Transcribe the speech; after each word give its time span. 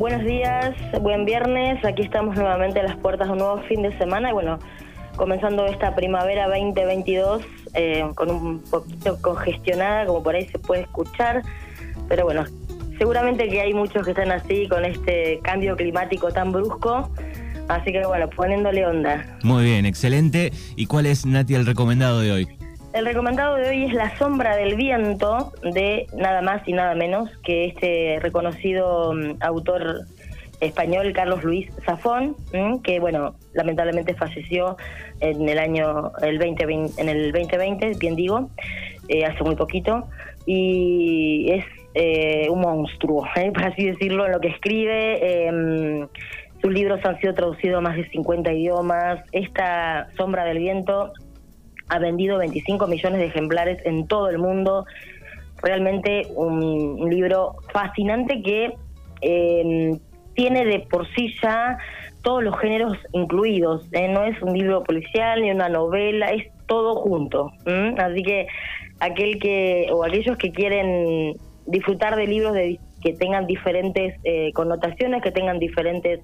buenos 0.00 0.24
días, 0.24 0.74
buen 1.02 1.26
viernes. 1.26 1.84
Aquí 1.84 2.00
estamos 2.00 2.34
nuevamente 2.34 2.80
a 2.80 2.84
las 2.84 2.96
puertas 2.96 3.26
de 3.26 3.32
un 3.32 3.38
nuevo 3.38 3.58
fin 3.64 3.82
de 3.82 3.96
semana 3.98 4.30
y 4.30 4.32
bueno, 4.32 4.58
comenzando 5.16 5.66
esta 5.66 5.94
primavera 5.94 6.48
2022 6.48 7.42
eh, 7.74 8.08
con 8.14 8.30
un 8.30 8.62
poquito 8.62 9.20
congestionada, 9.20 10.06
como 10.06 10.22
por 10.22 10.36
ahí 10.36 10.48
se 10.48 10.58
puede 10.58 10.82
escuchar, 10.82 11.42
pero 12.08 12.24
bueno, 12.24 12.46
seguramente 12.96 13.46
que 13.50 13.60
hay 13.60 13.74
muchos 13.74 14.02
que 14.02 14.12
están 14.12 14.32
así 14.32 14.66
con 14.68 14.86
este 14.86 15.38
cambio 15.42 15.76
climático 15.76 16.30
tan 16.30 16.50
brusco. 16.50 17.10
Así 17.68 17.92
que 17.92 18.04
bueno, 18.06 18.28
poniéndole 18.30 18.86
onda. 18.86 19.38
Muy 19.42 19.64
bien, 19.64 19.84
excelente. 19.84 20.50
¿Y 20.76 20.86
cuál 20.86 21.04
es, 21.04 21.26
Nati, 21.26 21.54
el 21.54 21.66
recomendado 21.66 22.20
de 22.20 22.32
hoy? 22.32 22.59
El 22.92 23.04
recomendado 23.06 23.54
de 23.54 23.68
hoy 23.68 23.84
es 23.84 23.92
La 23.94 24.18
sombra 24.18 24.56
del 24.56 24.74
viento 24.74 25.52
de 25.62 26.08
nada 26.16 26.42
más 26.42 26.66
y 26.66 26.72
nada 26.72 26.96
menos 26.96 27.30
que 27.44 27.66
este 27.66 28.18
reconocido 28.20 29.14
mm, 29.14 29.36
autor 29.40 30.06
español 30.60 31.12
Carlos 31.12 31.44
Luis 31.44 31.70
Zafón, 31.86 32.34
mm, 32.52 32.78
que 32.78 32.98
bueno, 32.98 33.36
lamentablemente 33.54 34.14
falleció 34.14 34.76
en 35.20 35.48
el 35.48 35.60
año 35.60 36.10
el 36.20 36.40
2020, 36.40 37.00
en 37.00 37.08
el 37.08 37.30
2020, 37.30 37.92
bien 38.00 38.16
digo, 38.16 38.50
eh, 39.06 39.24
hace 39.24 39.44
muy 39.44 39.54
poquito 39.54 40.08
y 40.44 41.52
es 41.52 41.64
eh, 41.94 42.48
un 42.50 42.60
monstruo, 42.60 43.24
eh, 43.36 43.52
por 43.52 43.66
así 43.66 43.86
decirlo, 43.86 44.26
en 44.26 44.32
lo 44.32 44.40
que 44.40 44.48
escribe. 44.48 45.46
Em, 45.46 46.08
sus 46.60 46.72
libros 46.72 47.00
han 47.04 47.18
sido 47.20 47.34
traducidos 47.34 47.78
a 47.78 47.80
más 47.80 47.96
de 47.96 48.08
50 48.10 48.52
idiomas. 48.52 49.20
Esta 49.30 50.08
Sombra 50.16 50.44
del 50.44 50.58
Viento 50.58 51.12
ha 51.90 51.98
vendido 51.98 52.38
25 52.38 52.86
millones 52.86 53.20
de 53.20 53.26
ejemplares 53.26 53.84
en 53.84 54.06
todo 54.06 54.30
el 54.30 54.38
mundo. 54.38 54.86
Realmente 55.62 56.26
un, 56.34 57.10
libro 57.10 57.56
fascinante 57.72 58.42
que 58.42 58.72
eh, 59.20 59.98
tiene 60.34 60.64
de 60.64 60.80
por 60.80 61.06
sí 61.14 61.34
ya 61.42 61.76
todos 62.22 62.42
los 62.42 62.58
géneros 62.58 62.96
incluidos. 63.12 63.84
¿eh? 63.92 64.08
No 64.08 64.24
es 64.24 64.40
un 64.40 64.56
libro 64.56 64.84
policial 64.84 65.42
ni 65.42 65.50
una 65.50 65.68
novela, 65.68 66.30
es 66.30 66.46
todo 66.66 66.94
junto. 66.96 67.52
Así 67.98 68.22
que 68.22 68.46
aquel 69.00 69.38
que 69.40 69.88
o 69.92 70.04
aquellos 70.04 70.38
que 70.38 70.52
quieren 70.52 71.34
disfrutar 71.66 72.16
de 72.16 72.26
libros 72.26 72.52
de, 72.54 72.78
que 73.02 73.14
tengan 73.14 73.46
diferentes 73.46 74.14
eh, 74.24 74.52
connotaciones, 74.52 75.22
que 75.22 75.32
tengan 75.32 75.58
diferentes 75.58 76.20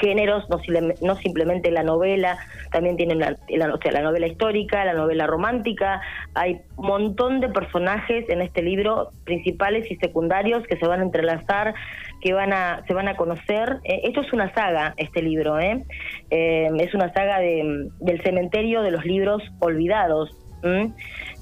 géneros, 0.00 0.44
no, 0.48 0.58
no 1.02 1.16
simplemente 1.16 1.70
la 1.70 1.82
novela, 1.82 2.38
también 2.72 2.96
tienen 2.96 3.18
la, 3.18 3.36
la, 3.48 3.78
la 3.92 4.02
novela 4.02 4.26
histórica, 4.26 4.84
la 4.84 4.94
novela 4.94 5.26
romántica, 5.26 6.00
hay 6.34 6.60
un 6.76 6.86
montón 6.86 7.40
de 7.40 7.48
personajes 7.48 8.28
en 8.28 8.42
este 8.42 8.62
libro, 8.62 9.10
principales 9.24 9.90
y 9.90 9.96
secundarios, 9.96 10.66
que 10.66 10.76
se 10.76 10.86
van 10.86 11.00
a 11.00 11.04
entrelazar, 11.04 11.74
que 12.20 12.32
van 12.32 12.52
a, 12.52 12.82
se 12.86 12.94
van 12.94 13.08
a 13.08 13.16
conocer. 13.16 13.78
Eh, 13.84 14.02
esto 14.04 14.22
es 14.22 14.32
una 14.32 14.52
saga, 14.54 14.94
este 14.96 15.22
libro, 15.22 15.58
¿eh? 15.58 15.84
eh 16.30 16.70
es 16.78 16.94
una 16.94 17.12
saga 17.12 17.38
de, 17.38 17.88
del 18.00 18.22
cementerio 18.22 18.82
de 18.82 18.90
los 18.90 19.04
libros 19.04 19.42
olvidados. 19.60 20.30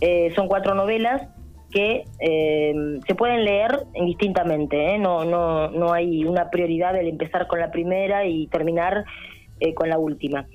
Eh, 0.00 0.32
son 0.34 0.48
cuatro 0.48 0.74
novelas 0.74 1.22
que 1.72 2.04
eh, 2.20 2.74
se 3.06 3.14
pueden 3.14 3.44
leer 3.44 3.84
indistintamente, 3.94 4.94
¿eh? 4.94 4.98
no, 4.98 5.24
no, 5.24 5.70
no 5.70 5.92
hay 5.92 6.24
una 6.24 6.50
prioridad 6.50 6.92
del 6.92 7.08
empezar 7.08 7.46
con 7.46 7.58
la 7.58 7.70
primera 7.70 8.24
y 8.26 8.46
terminar 8.48 9.04
eh, 9.58 9.74
con 9.74 9.88
la 9.88 9.98
última. 9.98 10.46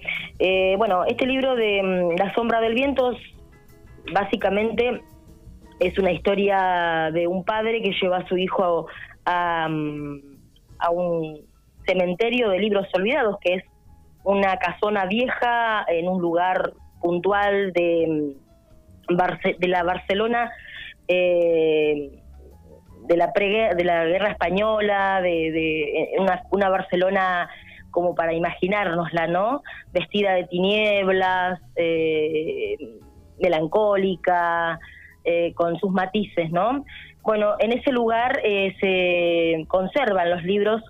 bueno, 0.78 1.04
este 1.06 1.26
libro 1.26 1.56
de 1.56 1.82
mm, 1.84 2.18
La 2.18 2.34
sombra 2.34 2.62
del 2.62 2.74
viento 2.74 3.18
básicamente 4.14 5.02
es 5.80 5.98
una 5.98 6.12
historia 6.12 7.10
de 7.14 7.28
un 7.28 7.44
padre 7.44 7.82
que 7.82 7.92
lleva 8.02 8.18
a 8.18 8.28
su 8.28 8.38
hijo 8.38 8.88
a, 9.26 9.68
mm, 9.70 10.22
a 10.80 10.90
un 10.92 11.42
cementerio 11.86 12.50
de 12.50 12.60
libros 12.60 12.88
olvidados, 12.94 13.38
que 13.42 13.56
es 13.56 13.64
una 14.24 14.58
casona 14.58 15.06
vieja 15.06 15.86
en 15.88 16.08
un 16.08 16.22
lugar 16.22 16.74
puntual 17.02 17.72
de, 17.74 18.06
mm, 18.08 18.48
de 19.60 19.68
la 19.68 19.84
Barcelona 19.84 20.52
eh, 21.08 22.22
de 23.08 23.18
la 23.18 23.32
de 23.76 23.84
la 23.84 24.06
guerra 24.06 24.32
española, 24.32 25.22
de, 25.22 26.04
eh, 26.04 26.10
una, 26.52 26.70
Barcelona 26.70 27.50
como 27.92 28.14
para 28.14 28.34
imaginárnosla, 28.34 29.28
¿no? 29.28 29.64
Vestida 29.94 30.34
de 30.34 30.44
tinieblas, 30.44 31.60
eh, 31.76 32.76
melancólica, 33.40 34.80
eh, 35.24 35.54
con 35.54 35.78
sus 35.80 35.92
matices, 35.92 36.52
¿no? 36.52 36.84
Bueno, 37.24 37.56
en 37.60 37.72
ese 37.72 37.92
lugar 37.92 38.42
se 38.44 39.66
conservan 39.68 40.30
los 40.30 40.44
libros, 40.44 40.82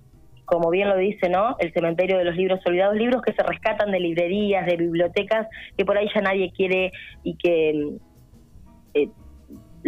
como 0.44 0.70
bien 0.70 0.88
lo 0.88 0.96
dice, 0.96 1.28
¿no? 1.28 1.56
El 1.58 1.72
cementerio 1.72 2.18
de 2.18 2.24
los 2.24 2.36
libros 2.36 2.60
olvidados, 2.66 2.96
libros 2.96 3.22
que 3.22 3.32
se 3.32 3.42
rescatan 3.42 3.90
de 3.90 4.00
librerías, 4.00 4.66
de 4.66 4.76
bibliotecas, 4.76 5.48
que 5.76 5.84
por 5.84 5.98
ahí 5.98 6.08
ya 6.14 6.20
nadie 6.20 6.52
quiere 6.52 6.92
y 7.22 7.36
que 7.36 7.98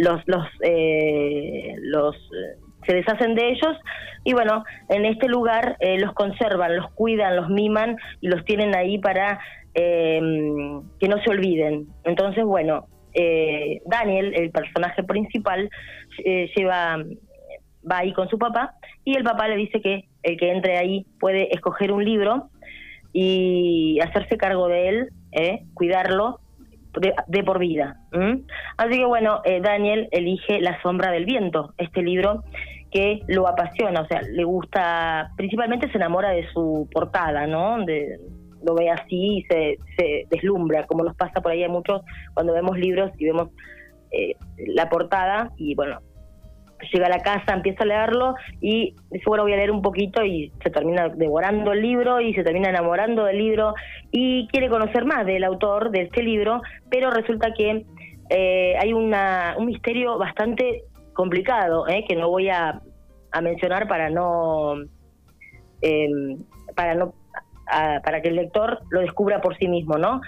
los 0.01 0.21
los 0.25 0.47
eh, 0.61 1.75
los 1.79 2.15
eh, 2.15 2.57
se 2.85 2.95
deshacen 2.95 3.35
de 3.35 3.49
ellos 3.49 3.77
y 4.23 4.33
bueno 4.33 4.63
en 4.89 5.05
este 5.05 5.27
lugar 5.27 5.77
eh, 5.79 5.99
los 5.99 6.13
conservan 6.13 6.75
los 6.75 6.91
cuidan 6.93 7.35
los 7.35 7.49
miman 7.49 7.97
y 8.19 8.27
los 8.27 8.43
tienen 8.45 8.75
ahí 8.75 8.97
para 8.97 9.39
em, 9.73 10.81
que 10.99 11.07
no 11.07 11.21
se 11.23 11.29
olviden. 11.29 11.87
Entonces 12.03 12.43
bueno 12.43 12.87
Daniel 13.85 14.33
el 14.35 14.51
personaje 14.51 15.03
principal 15.03 15.69
lleva 16.55 16.97
va 17.89 17.97
ahí 17.97 18.13
con 18.13 18.29
su 18.29 18.39
papá 18.39 18.75
y 19.03 19.17
el 19.17 19.23
papá 19.23 19.49
le 19.49 19.57
dice 19.57 19.81
que 19.81 20.05
el 20.23 20.37
que 20.37 20.49
entre 20.51 20.77
ahí 20.77 21.05
puede 21.19 21.53
escoger 21.53 21.91
un 21.91 22.05
libro 22.05 22.49
y 23.11 23.99
hacerse 23.99 24.37
cargo 24.37 24.69
de 24.69 24.89
él 24.89 25.09
cuidarlo 25.73 26.39
de, 26.99 27.43
por 27.43 27.59
vida. 27.59 27.97
Así 28.77 28.97
que 28.97 29.05
bueno, 29.05 29.41
eh, 29.45 29.61
Daniel 29.61 30.07
elige 30.11 30.59
La 30.59 30.81
sombra 30.81 31.11
del 31.11 31.25
viento, 31.25 31.73
este 31.77 32.01
libro 32.01 32.43
que 32.91 33.21
lo 33.27 33.47
apasiona, 33.47 34.01
o 34.01 34.07
sea, 34.07 34.21
le 34.21 34.43
gusta, 34.43 35.31
principalmente 35.37 35.89
se 35.89 35.97
enamora 35.97 36.31
de 36.31 36.45
su 36.51 36.89
portada, 36.91 37.47
¿no? 37.47 37.85
De, 37.85 38.19
lo 38.63 38.75
ve 38.75 38.89
así 38.89 39.37
y 39.37 39.43
se, 39.43 39.77
se 39.97 40.27
deslumbra, 40.29 40.85
como 40.85 41.03
nos 41.03 41.15
pasa 41.15 41.41
por 41.41 41.51
ahí 41.51 41.63
a 41.63 41.69
muchos 41.69 42.01
cuando 42.33 42.53
vemos 42.53 42.77
libros 42.77 43.11
y 43.17 43.25
vemos 43.25 43.49
eh, 44.11 44.35
la 44.67 44.89
portada 44.89 45.51
y 45.57 45.73
bueno, 45.75 45.99
llega 46.91 47.07
a 47.07 47.09
la 47.09 47.19
casa, 47.19 47.53
empieza 47.53 47.83
a 47.83 47.87
leerlo 47.87 48.35
y 48.59 48.95
dice, 49.09 49.23
bueno, 49.27 49.43
voy 49.43 49.53
a 49.53 49.57
leer 49.57 49.71
un 49.71 49.81
poquito 49.81 50.23
y 50.23 50.51
se 50.63 50.69
termina 50.69 51.09
devorando 51.09 51.71
el 51.71 51.81
libro 51.81 52.19
y 52.21 52.33
se 52.33 52.43
termina 52.43 52.69
enamorando 52.69 53.25
del 53.25 53.37
libro 53.37 53.73
y 54.11 54.47
quiere 54.47 54.69
conocer 54.69 55.05
más 55.05 55.25
del 55.25 55.43
autor 55.43 55.91
de 55.91 56.01
este 56.01 56.23
libro, 56.23 56.61
pero 56.89 57.11
resulta 57.11 57.53
que 57.53 57.85
eh, 58.29 58.75
hay 58.79 58.93
una, 58.93 59.55
un 59.57 59.65
misterio 59.65 60.17
bastante 60.17 60.83
complicado 61.13 61.87
eh, 61.87 62.05
que 62.07 62.15
no 62.15 62.29
voy 62.29 62.49
a, 62.49 62.81
a 63.31 63.41
mencionar 63.41 63.87
para 63.87 64.09
no... 64.09 64.75
Eh, 65.81 66.09
para 66.75 66.95
no 66.95 67.13
para 68.03 68.21
que 68.21 68.29
el 68.29 68.35
lector 68.35 68.81
lo 68.89 69.01
descubra 69.01 69.41
por 69.41 69.57
sí 69.57 69.67
mismo, 69.67 69.97
¿no? 69.97 70.21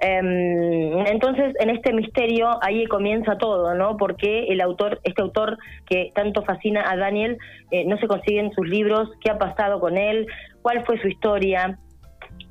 Em, 0.00 1.06
entonces, 1.06 1.54
en 1.60 1.70
este 1.70 1.92
misterio, 1.92 2.58
ahí 2.62 2.84
comienza 2.86 3.38
todo, 3.38 3.74
¿no? 3.74 3.96
Porque 3.96 4.48
el 4.48 4.60
autor, 4.60 5.00
este 5.04 5.22
autor 5.22 5.56
que 5.86 6.12
tanto 6.14 6.42
fascina 6.42 6.84
a 6.86 6.96
Daniel, 6.96 7.38
eh, 7.70 7.84
no 7.86 7.96
se 7.98 8.06
consiguen 8.06 8.52
sus 8.52 8.68
libros, 8.68 9.08
qué 9.22 9.30
ha 9.30 9.38
pasado 9.38 9.80
con 9.80 9.96
él, 9.96 10.26
cuál 10.62 10.84
fue 10.84 11.00
su 11.00 11.08
historia. 11.08 11.78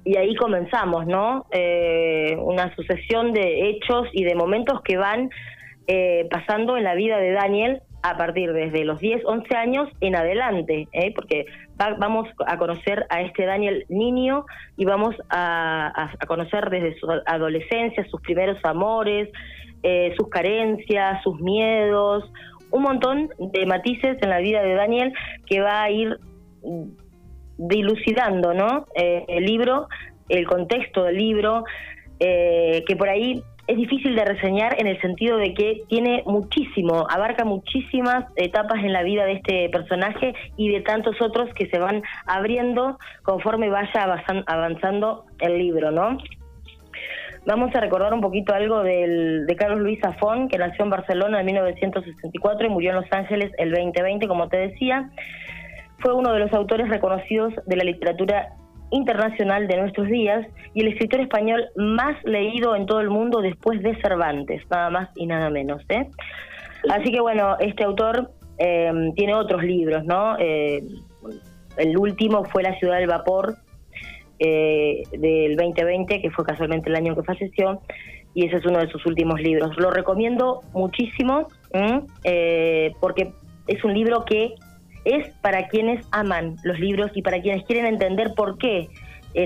Y 0.06 0.18
ahí 0.18 0.36
comenzamos, 0.36 1.06
¿no? 1.06 1.46
Eh, 1.52 2.36
una 2.40 2.74
sucesión 2.76 3.34
de 3.34 3.70
hechos 3.70 4.08
y 4.14 4.24
de 4.24 4.36
momentos 4.36 4.82
que 4.82 4.98
van 4.98 5.30
eh, 5.88 6.28
pasando 6.32 6.78
en 6.78 6.86
la 6.86 6.96
vida 6.96 7.18
de 7.18 7.32
Daniel 7.34 7.82
a 8.04 8.18
partir 8.18 8.52
desde 8.52 8.84
los 8.84 9.00
10, 9.00 9.24
11 9.26 9.56
años 9.56 9.90
en 10.02 10.18
adelante, 10.18 10.90
¿eh? 10.92 11.14
porque 11.16 11.46
vamos 11.98 12.28
a 12.46 12.58
conocer 12.58 13.06
a 13.10 13.22
este 13.22 13.46
Daniel 13.46 13.86
niño 13.88 14.46
y 14.76 14.84
vamos 14.84 15.16
a, 15.30 16.12
conocer 16.28 16.70
desde 16.70 17.00
su 17.00 17.10
adolescencia, 17.26 18.06
sus 18.10 18.20
primeros 18.22 18.58
amores, 18.64 19.30
eh, 19.84 20.14
sus 20.18 20.28
carencias, 20.28 21.24
sus 21.24 21.40
miedos, 21.40 22.30
un 22.72 22.84
montón 22.84 23.30
de 23.40 23.66
matices 23.66 24.18
en 24.22 24.30
la 24.30 24.40
vida 24.40 24.62
de 24.62 24.74
Daniel 24.74 25.14
que 25.46 25.62
va 25.62 25.84
a 25.84 25.90
ir 25.90 26.20
dilucidando 27.58 28.54
¿no? 28.54 28.86
Eh, 28.96 29.24
el 29.30 29.46
libro, 29.46 29.88
el 30.28 30.46
contexto 30.46 31.04
del 31.06 31.18
libro, 31.18 31.64
que 32.20 32.96
por 32.98 33.10
ahí 33.10 33.44
es 33.74 33.78
difícil 33.78 34.16
de 34.16 34.24
reseñar 34.24 34.80
en 34.80 34.88
el 34.88 35.02
sentido 35.02 35.38
de 35.38 35.54
que 35.54 35.82
tiene 35.88 36.24
muchísimo, 36.26 37.08
abarca 37.10 37.44
muchísimas 37.44 38.26
etapas 38.36 38.84
en 38.84 38.94
la 38.94 39.02
vida 39.02 39.26
de 39.26 39.34
este 39.34 39.70
personaje 39.70 40.36
y 40.58 40.70
de 40.70 40.82
tantos 40.82 41.20
otros 41.22 41.52
que 41.56 41.68
se 41.68 41.80
van 41.80 42.04
abriendo 42.28 43.00
conforme 43.24 43.70
vaya 43.70 44.24
avanzando 44.46 45.26
el 45.40 45.58
libro, 45.58 45.92
¿no? 45.92 46.18
Vamos 47.46 47.76
a 47.76 47.82
recordar 47.82 48.14
un 48.14 48.22
poquito 48.22 48.54
algo 48.54 48.84
de 48.84 49.56
Carlos 49.58 49.80
Luis 49.80 50.00
Zafón, 50.00 50.48
que 50.48 50.58
nació 50.58 50.86
en 50.86 50.92
Barcelona 50.92 51.40
en 51.40 51.46
1964 51.48 52.68
y 52.68 52.70
murió 52.70 52.92
en 52.92 52.98
Los 52.98 53.12
Ángeles 53.12 53.52
el 53.58 53.72
2020, 53.72 54.28
como 54.28 54.48
te 54.48 54.58
decía. 54.58 55.10
fue 55.98 56.14
uno 56.14 56.32
de 56.32 56.40
los 56.40 56.54
autores 56.54 56.90
reconocidos 56.90 57.54
de 57.66 57.76
la 57.76 57.84
literatura 57.84 58.54
internacional 58.94 59.68
de 59.68 59.78
nuestros 59.78 60.08
días 60.08 60.46
y 60.74 60.82
el 60.82 60.90
escritor 60.90 61.20
español 61.22 61.66
más 61.76 62.16
leído 62.24 62.76
en 62.76 62.86
todo 62.86 63.02
el 63.02 63.10
mundo 63.10 63.42
después 63.42 63.82
de 63.82 64.00
Cervantes, 64.02 64.62
nada 64.70 64.90
más 64.92 65.10
y 65.16 65.26
nada 65.26 65.50
menos. 65.50 65.82
¿eh? 65.90 66.08
Así 66.90 67.12
que 67.12 67.20
bueno, 67.20 67.58
este 67.60 67.84
autor 67.84 68.30
eh, 68.60 68.92
tiene 69.16 69.34
otros 69.34 69.64
libros, 69.64 70.06
¿no? 70.06 70.38
Eh, 70.38 70.84
el 71.78 71.98
último 71.98 72.46
fue 72.46 72.62
La 72.62 72.78
ciudad 72.78 73.00
del 73.00 73.08
vapor 73.08 73.56
eh, 74.38 75.02
del 75.12 75.56
2020, 75.56 76.22
que 76.22 76.30
fue 76.30 76.46
casualmente 76.46 76.90
el 76.90 76.96
año 76.96 77.16
que 77.16 77.24
falleció, 77.24 77.82
y 78.36 78.46
ese 78.46 78.58
es 78.58 78.66
uno 78.66 78.78
de 78.78 78.90
sus 78.90 79.04
últimos 79.08 79.42
libros. 79.42 79.76
Lo 79.78 79.90
recomiendo 79.90 80.62
muchísimo 80.74 81.48
porque 83.00 83.32
es 83.68 83.84
un 83.84 83.94
libro 83.94 84.24
que 84.26 84.54
es 85.06 85.30
para 85.42 85.68
quienes 85.68 86.06
aman 86.12 86.56
los 86.64 86.80
libros 86.80 87.12
y 87.16 87.22
para 87.22 87.42
quienes 87.42 87.66
quieren 87.66 87.86
entender 87.86 88.34
por 88.36 88.58
qué 88.58 88.90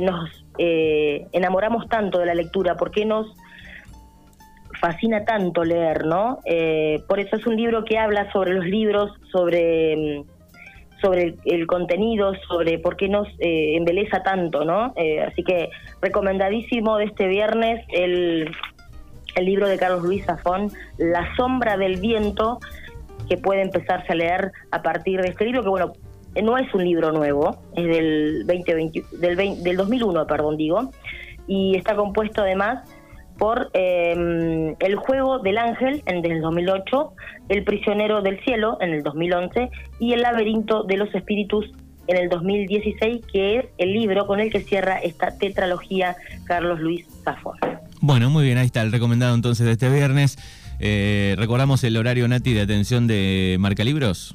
nos 0.01 0.29
enamoramos 0.57 1.87
tanto 1.87 2.19
de 2.19 2.25
la 2.25 2.33
lectura, 2.33 2.75
por 2.75 2.91
qué 2.91 3.05
nos 3.05 3.27
fascina 4.79 5.25
tanto 5.25 5.63
leer, 5.63 6.05
¿no? 6.05 6.39
Eh, 6.45 7.01
por 7.07 7.19
eso 7.19 7.35
es 7.35 7.45
un 7.45 7.55
libro 7.55 7.83
que 7.83 7.97
habla 7.97 8.31
sobre 8.31 8.53
los 8.53 8.65
libros, 8.65 9.11
sobre, 9.31 9.95
mm, 9.95 10.23
sobre 11.01 11.35
el, 11.45 11.67
contenido, 11.67 12.33
sobre 12.47 12.79
por 12.79 12.95
qué 12.95 13.07
nos 13.07 13.27
eh, 13.39 13.75
embeleza 13.75 14.23
tanto, 14.23 14.65
¿no? 14.65 14.93
Eh, 14.95 15.21
así 15.21 15.43
que 15.43 15.69
recomendadísimo 16.01 16.97
de 16.97 17.05
este 17.05 17.27
viernes 17.27 17.85
el, 17.89 18.51
el 19.35 19.45
libro 19.45 19.67
de 19.67 19.77
Carlos 19.77 20.03
Luis 20.03 20.25
Zafón, 20.25 20.71
La 20.97 21.35
sombra 21.35 21.77
del 21.77 21.99
viento, 21.99 22.59
que 23.27 23.37
puede 23.37 23.61
empezarse 23.61 24.11
a 24.11 24.15
leer 24.15 24.51
a 24.71 24.81
partir 24.81 25.21
de 25.21 25.29
este 25.29 25.45
libro, 25.45 25.63
que 25.63 25.69
bueno, 25.69 25.93
no 26.41 26.57
es 26.57 26.73
un 26.73 26.83
libro 26.83 27.11
nuevo, 27.11 27.57
es 27.75 27.85
del 27.85 28.45
2020, 28.45 29.03
del, 29.19 29.63
del 29.63 29.77
2001, 29.77 30.27
perdón, 30.27 30.57
digo, 30.57 30.91
y 31.47 31.75
está 31.75 31.95
compuesto 31.95 32.41
además 32.41 32.83
por 33.37 33.69
em, 33.73 34.75
El 34.79 34.95
juego 34.95 35.39
del 35.39 35.57
ángel 35.57 36.01
en 36.05 36.25
el 36.25 36.41
2008, 36.41 37.13
El 37.49 37.63
prisionero 37.63 38.21
del 38.21 38.39
cielo 38.43 38.77
en 38.81 38.91
el 38.93 39.03
2011 39.03 39.69
y 39.99 40.13
El 40.13 40.21
laberinto 40.21 40.83
de 40.83 40.97
los 40.97 41.13
espíritus 41.13 41.71
en 42.07 42.17
el 42.17 42.29
2016, 42.29 43.25
que 43.31 43.59
es 43.59 43.65
el 43.77 43.93
libro 43.93 44.27
con 44.27 44.39
el 44.39 44.51
que 44.51 44.61
cierra 44.61 44.97
esta 44.97 45.37
tetralogía 45.37 46.15
Carlos 46.45 46.79
Luis 46.79 47.05
Zafón. 47.23 47.57
Bueno, 48.07 48.29
muy 48.29 48.45
bien, 48.45 48.57
ahí 48.57 48.67
está 48.67 48.83
el 48.83 48.93
recomendado 48.93 49.35
entonces 49.35 49.65
de 49.65 49.73
este 49.73 49.89
viernes. 49.89 50.37
Eh, 50.79 51.35
¿Recordamos 51.37 51.83
el 51.83 51.97
horario, 51.97 52.25
Nati, 52.25 52.53
de 52.53 52.61
atención 52.61 53.05
de 53.05 53.57
Marca 53.59 53.83
Libros? 53.83 54.33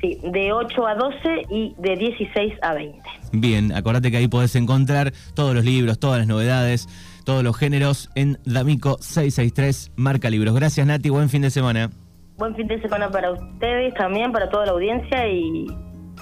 Sí, 0.00 0.16
de 0.22 0.52
8 0.52 0.86
a 0.86 0.94
12 0.94 1.16
y 1.50 1.74
de 1.76 1.96
16 1.96 2.54
a 2.62 2.74
20. 2.74 3.00
Bien, 3.32 3.72
acordate 3.72 4.12
que 4.12 4.18
ahí 4.18 4.28
podés 4.28 4.54
encontrar 4.54 5.12
todos 5.34 5.56
los 5.56 5.64
libros, 5.64 5.98
todas 5.98 6.18
las 6.18 6.28
novedades 6.28 6.86
todos 7.24 7.42
los 7.42 7.56
géneros 7.58 8.10
en 8.14 8.38
D'Amico 8.44 8.98
663 9.00 9.94
Marca 9.96 10.30
Libros. 10.30 10.54
Gracias 10.54 10.86
Nati, 10.86 11.10
buen 11.10 11.28
fin 11.28 11.42
de 11.42 11.50
semana. 11.50 11.90
Buen 12.36 12.54
fin 12.54 12.68
de 12.68 12.80
semana 12.80 13.10
para 13.10 13.32
ustedes 13.32 13.92
también, 13.94 14.30
para 14.30 14.48
toda 14.48 14.66
la 14.66 14.72
audiencia 14.72 15.26
y 15.26 15.66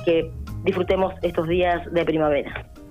que 0.07 0.33
disfrutemos 0.65 1.13
estos 1.21 1.47
días 1.49 1.83
de 1.93 2.03
primavera. 2.05 2.67